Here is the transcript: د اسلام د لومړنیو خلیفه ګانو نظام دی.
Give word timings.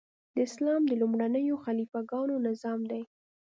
د 0.33 0.35
اسلام 0.47 0.81
د 0.87 0.91
لومړنیو 1.01 1.55
خلیفه 1.65 1.99
ګانو 2.11 2.35
نظام 2.47 2.79
دی. 2.91 3.01